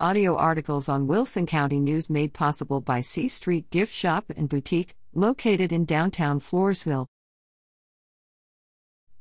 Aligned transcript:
Audio 0.00 0.34
articles 0.36 0.88
on 0.88 1.06
Wilson 1.06 1.46
County 1.46 1.78
News 1.78 2.10
made 2.10 2.32
possible 2.32 2.80
by 2.80 3.00
C 3.00 3.28
Street 3.28 3.70
Gift 3.70 3.94
Shop 3.94 4.24
and 4.36 4.48
Boutique, 4.48 4.96
located 5.14 5.70
in 5.70 5.84
downtown 5.84 6.40
Floresville. 6.40 7.06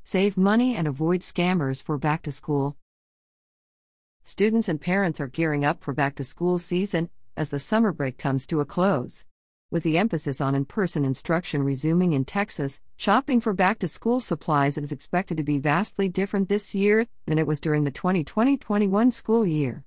Save 0.03 0.35
money 0.35 0.75
and 0.75 0.87
avoid 0.87 1.21
scammers 1.21 1.83
for 1.83 1.99
back 1.99 2.23
to 2.23 2.31
school. 2.31 2.75
Students 4.23 4.67
and 4.67 4.81
parents 4.81 5.21
are 5.21 5.27
gearing 5.27 5.63
up 5.63 5.83
for 5.83 5.93
back 5.93 6.15
to 6.15 6.23
school 6.23 6.57
season 6.57 7.11
as 7.37 7.49
the 7.49 7.59
summer 7.59 7.91
break 7.91 8.17
comes 8.17 8.47
to 8.47 8.59
a 8.59 8.65
close. 8.65 9.25
With 9.69 9.83
the 9.83 9.99
emphasis 9.99 10.41
on 10.41 10.55
in 10.55 10.65
person 10.65 11.05
instruction 11.05 11.61
resuming 11.61 12.13
in 12.13 12.25
Texas, 12.25 12.81
shopping 12.95 13.39
for 13.41 13.53
back 13.53 13.77
to 13.77 13.87
school 13.87 14.19
supplies 14.19 14.79
is 14.79 14.91
expected 14.91 15.37
to 15.37 15.43
be 15.43 15.59
vastly 15.59 16.09
different 16.09 16.49
this 16.49 16.73
year 16.73 17.05
than 17.27 17.37
it 17.37 17.45
was 17.45 17.61
during 17.61 17.83
the 17.83 17.91
2020 17.91 18.57
21 18.57 19.11
school 19.11 19.45
year. 19.45 19.85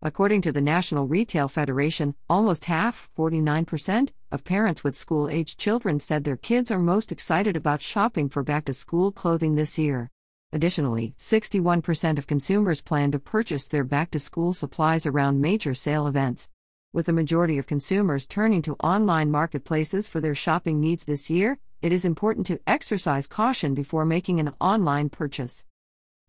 According 0.00 0.42
to 0.42 0.52
the 0.52 0.60
National 0.60 1.08
Retail 1.08 1.48
Federation, 1.48 2.14
almost 2.30 2.66
half, 2.66 3.10
49%, 3.18 4.10
of 4.30 4.44
parents 4.44 4.84
with 4.84 4.96
school 4.96 5.28
aged 5.28 5.58
children 5.58 5.98
said 5.98 6.22
their 6.22 6.36
kids 6.36 6.70
are 6.70 6.78
most 6.78 7.10
excited 7.10 7.56
about 7.56 7.82
shopping 7.82 8.28
for 8.28 8.44
back 8.44 8.64
to 8.66 8.72
school 8.72 9.10
clothing 9.10 9.56
this 9.56 9.76
year. 9.76 10.08
Additionally, 10.52 11.14
61% 11.18 12.16
of 12.16 12.28
consumers 12.28 12.80
plan 12.80 13.10
to 13.10 13.18
purchase 13.18 13.66
their 13.66 13.82
back 13.82 14.12
to 14.12 14.20
school 14.20 14.52
supplies 14.52 15.04
around 15.04 15.40
major 15.40 15.74
sale 15.74 16.06
events. 16.06 16.48
With 16.92 17.06
the 17.06 17.12
majority 17.12 17.58
of 17.58 17.66
consumers 17.66 18.28
turning 18.28 18.62
to 18.62 18.76
online 18.76 19.32
marketplaces 19.32 20.06
for 20.06 20.20
their 20.20 20.34
shopping 20.34 20.80
needs 20.80 21.06
this 21.06 21.28
year, 21.28 21.58
it 21.82 21.92
is 21.92 22.04
important 22.04 22.46
to 22.46 22.60
exercise 22.68 23.26
caution 23.26 23.74
before 23.74 24.04
making 24.04 24.38
an 24.38 24.54
online 24.60 25.08
purchase. 25.08 25.64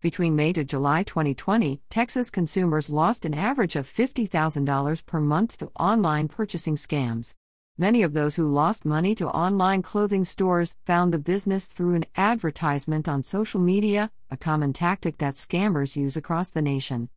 Between 0.00 0.34
May 0.34 0.54
to 0.54 0.64
July 0.64 1.02
2020, 1.02 1.82
Texas 1.90 2.30
consumers 2.30 2.88
lost 2.88 3.26
an 3.26 3.34
average 3.34 3.76
of 3.76 3.86
$50,000 3.86 5.04
per 5.04 5.20
month 5.20 5.58
to 5.58 5.70
online 5.78 6.26
purchasing 6.26 6.76
scams. 6.76 7.34
Many 7.76 8.02
of 8.02 8.14
those 8.14 8.36
who 8.36 8.50
lost 8.50 8.86
money 8.86 9.14
to 9.16 9.28
online 9.28 9.82
clothing 9.82 10.24
stores 10.24 10.74
found 10.86 11.12
the 11.12 11.18
business 11.18 11.66
through 11.66 11.96
an 11.96 12.06
advertisement 12.16 13.10
on 13.10 13.22
social 13.22 13.60
media, 13.60 14.10
a 14.30 14.38
common 14.38 14.72
tactic 14.72 15.18
that 15.18 15.34
scammers 15.34 15.96
use 15.96 16.16
across 16.16 16.50
the 16.50 16.62
nation. 16.62 17.10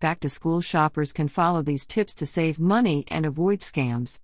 Back 0.00 0.18
to 0.20 0.28
school 0.28 0.60
shoppers 0.60 1.12
can 1.12 1.28
follow 1.28 1.62
these 1.62 1.86
tips 1.86 2.12
to 2.16 2.26
save 2.26 2.58
money 2.58 3.04
and 3.06 3.24
avoid 3.24 3.60
scams. 3.60 4.18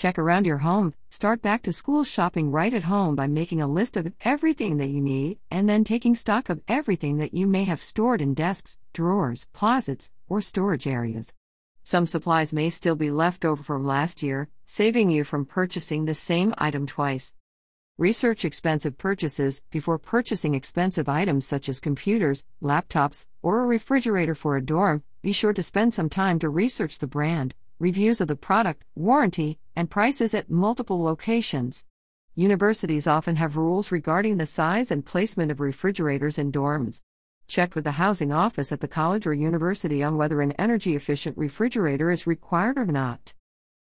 Check 0.00 0.18
around 0.18 0.46
your 0.46 0.56
home, 0.56 0.94
start 1.10 1.42
back 1.42 1.60
to 1.64 1.74
school 1.74 2.04
shopping 2.04 2.50
right 2.50 2.72
at 2.72 2.84
home 2.84 3.14
by 3.14 3.26
making 3.26 3.60
a 3.60 3.66
list 3.66 3.98
of 3.98 4.10
everything 4.24 4.78
that 4.78 4.88
you 4.88 4.98
need 4.98 5.36
and 5.50 5.68
then 5.68 5.84
taking 5.84 6.14
stock 6.14 6.48
of 6.48 6.62
everything 6.68 7.18
that 7.18 7.34
you 7.34 7.46
may 7.46 7.64
have 7.64 7.82
stored 7.82 8.22
in 8.22 8.32
desks, 8.32 8.78
drawers, 8.94 9.46
closets, 9.52 10.10
or 10.26 10.40
storage 10.40 10.86
areas. 10.86 11.34
Some 11.82 12.06
supplies 12.06 12.50
may 12.50 12.70
still 12.70 12.94
be 12.96 13.10
left 13.10 13.44
over 13.44 13.62
from 13.62 13.84
last 13.84 14.22
year, 14.22 14.48
saving 14.64 15.10
you 15.10 15.22
from 15.22 15.44
purchasing 15.44 16.06
the 16.06 16.14
same 16.14 16.54
item 16.56 16.86
twice. 16.86 17.34
Research 17.98 18.46
expensive 18.46 18.96
purchases 18.96 19.60
before 19.70 19.98
purchasing 19.98 20.54
expensive 20.54 21.10
items 21.10 21.46
such 21.46 21.68
as 21.68 21.78
computers, 21.78 22.42
laptops, 22.62 23.26
or 23.42 23.60
a 23.60 23.66
refrigerator 23.66 24.34
for 24.34 24.56
a 24.56 24.64
dorm. 24.64 25.02
Be 25.20 25.32
sure 25.32 25.52
to 25.52 25.62
spend 25.62 25.92
some 25.92 26.08
time 26.08 26.38
to 26.38 26.48
research 26.48 27.00
the 27.00 27.06
brand, 27.06 27.54
reviews 27.80 28.20
of 28.20 28.28
the 28.28 28.36
product, 28.36 28.84
warranty, 28.94 29.58
and 29.74 29.90
prices 29.90 30.34
at 30.34 30.50
multiple 30.50 31.02
locations. 31.02 31.86
Universities 32.34 33.06
often 33.06 33.36
have 33.36 33.56
rules 33.56 33.90
regarding 33.90 34.36
the 34.36 34.46
size 34.46 34.90
and 34.90 35.04
placement 35.04 35.50
of 35.50 35.60
refrigerators 35.60 36.38
in 36.38 36.52
dorms. 36.52 37.00
Check 37.48 37.74
with 37.74 37.84
the 37.84 37.92
housing 37.92 38.32
office 38.32 38.70
at 38.70 38.80
the 38.80 38.86
college 38.86 39.26
or 39.26 39.32
university 39.32 40.02
on 40.02 40.18
whether 40.18 40.42
an 40.42 40.52
energy 40.52 40.94
efficient 40.94 41.36
refrigerator 41.38 42.10
is 42.10 42.26
required 42.26 42.78
or 42.78 42.86
not. 42.86 43.32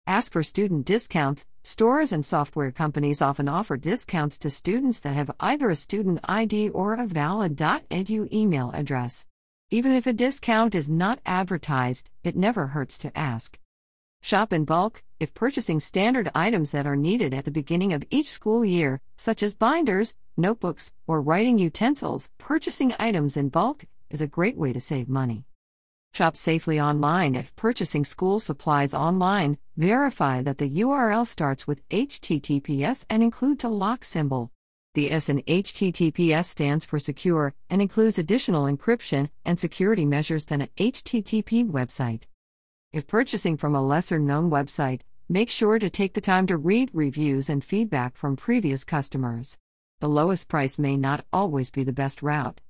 Ask 0.06 0.32
for 0.32 0.44
student 0.44 0.86
discounts. 0.86 1.48
Stores 1.64 2.12
and 2.12 2.26
software 2.26 2.72
companies 2.72 3.22
often 3.22 3.50
offer 3.50 3.76
discounts 3.76 4.40
to 4.40 4.50
students 4.50 5.00
that 5.02 5.14
have 5.14 5.32
either 5.40 5.70
a 5.70 5.76
student 5.76 6.20
ID 6.24 6.70
or 6.70 6.94
a 6.94 7.08
valid 7.08 7.58
.edu 7.58 8.32
email 8.32 8.72
address. 8.74 9.26
Even 9.72 9.92
if 9.92 10.08
a 10.08 10.14
discount 10.14 10.74
is 10.74 10.90
not 10.90 11.20
advertised, 11.26 12.12
it 12.24 12.36
never 12.36 12.68
hurts 12.68 12.98
to 13.00 13.18
ask. 13.18 13.60
Shop 14.22 14.54
in 14.54 14.64
bulk 14.64 15.02
if 15.20 15.34
purchasing 15.34 15.80
standard 15.80 16.30
items 16.36 16.72
that 16.72 16.86
are 16.86 16.96
needed 16.96 17.34
at 17.34 17.46
the 17.46 17.52
beginning 17.52 17.94
of 17.94 18.04
each 18.10 18.30
school 18.30 18.64
year, 18.64 19.02
such 19.18 19.42
as 19.42 19.56
binders, 19.56 20.16
notebooks, 20.38 20.94
or 21.08 21.22
writing 21.22 21.58
utensils. 21.58 22.30
Purchasing 22.38 22.94
items 23.00 23.36
in 23.36 23.50
bulk 23.50 23.86
is 24.10 24.22
a 24.22 24.28
great 24.28 24.56
way 24.56 24.72
to 24.72 24.80
save 24.80 25.10
money. 25.10 25.46
Shop 26.14 26.38
safely 26.38 26.80
online 26.80 27.36
if 27.36 27.56
purchasing 27.56 28.04
school 28.04 28.40
supplies 28.40 28.94
online. 28.94 29.58
Verify 29.78 30.42
that 30.44 30.58
the 30.58 30.70
URL 30.70 31.26
starts 31.26 31.66
with 31.66 31.88
HTTPS 31.90 33.06
and 33.10 33.24
includes 33.24 33.64
a 33.64 33.70
lock 33.70 34.04
symbol. 34.04 34.52
The 34.96 35.12
S 35.12 35.30
in 35.30 35.42
HTTPS 35.44 36.46
stands 36.46 36.86
for 36.86 37.00
secure 37.00 37.54
and 37.70 37.82
includes 37.82 38.18
additional 38.18 38.66
encryption 38.66 39.30
and 39.46 39.58
security 39.58 40.06
measures 40.06 40.46
than 40.46 40.62
a 40.62 40.68
HTTP 40.78 41.70
website. 41.70 42.24
If 42.92 43.06
purchasing 43.06 43.56
from 43.56 43.76
a 43.76 43.86
lesser 43.86 44.18
known 44.18 44.50
website, 44.50 45.02
make 45.28 45.52
sure 45.52 45.78
to 45.78 45.92
take 45.92 46.16
the 46.16 46.22
time 46.22 46.48
to 46.48 46.58
read 46.58 46.90
reviews 46.92 47.48
and 47.48 47.64
feedback 47.64 48.16
from 48.16 48.36
previous 48.36 48.84
customers. 48.84 49.60
The 50.00 50.10
lowest 50.10 50.48
price 50.48 50.80
may 50.80 50.98
not 50.98 51.24
always 51.32 51.70
be 51.70 51.84
the 51.84 51.94
best 51.94 52.24
route. 52.24 52.62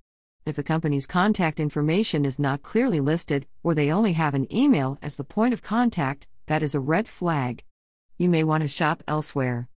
If 0.46 0.58
the 0.58 0.64
company's 0.64 1.08
contact 1.08 1.58
information 1.58 2.26
is 2.26 2.38
not 2.38 2.64
clearly 2.64 3.00
listed, 3.00 3.48
or 3.64 3.74
they 3.74 3.94
only 3.94 4.12
have 4.12 4.34
an 4.34 4.54
email 4.54 4.98
as 5.02 5.16
the 5.16 5.24
point 5.24 5.54
of 5.54 5.64
contact, 5.64 6.28
that 6.48 6.64
is 6.64 6.76
a 6.76 6.82
red 6.82 7.08
flag. 7.08 7.64
You 8.18 8.28
may 8.28 8.44
want 8.44 8.64
to 8.64 8.68
shop 8.68 9.02
elsewhere. 9.08 9.70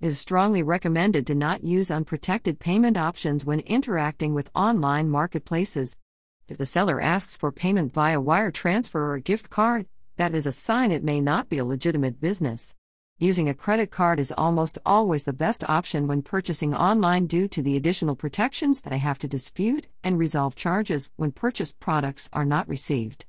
It 0.00 0.06
is 0.06 0.18
strongly 0.18 0.62
recommended 0.62 1.26
to 1.26 1.34
not 1.34 1.62
use 1.62 1.90
unprotected 1.90 2.58
payment 2.58 2.96
options 2.96 3.44
when 3.44 3.60
interacting 3.60 4.32
with 4.32 4.50
online 4.54 5.10
marketplaces. 5.10 5.98
If 6.46 6.58
the 6.58 6.66
seller 6.66 7.00
asks 7.00 7.38
for 7.38 7.50
payment 7.50 7.94
via 7.94 8.20
wire 8.20 8.50
transfer 8.50 9.14
or 9.14 9.18
gift 9.18 9.48
card, 9.48 9.86
that 10.16 10.34
is 10.34 10.44
a 10.44 10.52
sign 10.52 10.92
it 10.92 11.02
may 11.02 11.18
not 11.18 11.48
be 11.48 11.56
a 11.56 11.64
legitimate 11.64 12.20
business. 12.20 12.74
Using 13.18 13.48
a 13.48 13.54
credit 13.54 13.90
card 13.90 14.20
is 14.20 14.30
almost 14.36 14.76
always 14.84 15.24
the 15.24 15.32
best 15.32 15.64
option 15.70 16.06
when 16.06 16.20
purchasing 16.20 16.74
online 16.74 17.26
due 17.26 17.48
to 17.48 17.62
the 17.62 17.78
additional 17.78 18.14
protections 18.14 18.82
that 18.82 18.92
I 18.92 18.96
have 18.96 19.18
to 19.20 19.28
dispute 19.28 19.86
and 20.02 20.18
resolve 20.18 20.54
charges 20.54 21.08
when 21.16 21.32
purchased 21.32 21.80
products 21.80 22.28
are 22.34 22.44
not 22.44 22.68
received. 22.68 23.24